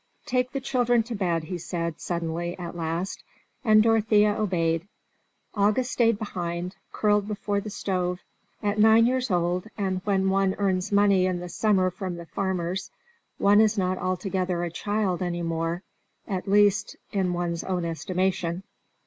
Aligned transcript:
"Take 0.25 0.51
the 0.51 0.59
children 0.59 1.03
to 1.03 1.13
bed," 1.15 1.43
he 1.43 1.59
said, 1.59 1.99
suddenly, 2.01 2.57
at 2.57 2.75
last, 2.75 3.23
and 3.63 3.83
Dorothea 3.83 4.33
obeyed. 4.33 4.87
August 5.53 5.91
stayed 5.91 6.17
behind, 6.17 6.75
curled 6.91 7.27
before 7.27 7.61
the 7.61 7.69
stove; 7.69 8.19
at 8.63 8.79
nine 8.79 9.05
years 9.05 9.29
old, 9.29 9.67
and 9.77 10.01
when 10.03 10.31
one 10.31 10.55
earns 10.57 10.91
money 10.91 11.27
in 11.27 11.37
the 11.39 11.49
summer 11.49 11.91
from 11.91 12.15
the 12.15 12.25
farmers, 12.25 12.89
one 13.37 13.61
is 13.61 13.77
not 13.77 13.99
altogether 13.99 14.63
a 14.63 14.71
child 14.71 15.21
any 15.21 15.43
more, 15.43 15.83
at 16.27 16.47
least 16.47 16.95
in 17.11 17.31
one's 17.33 17.63
own 17.63 17.85
estimation. 17.85 18.63